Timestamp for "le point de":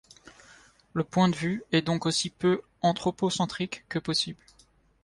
0.93-1.35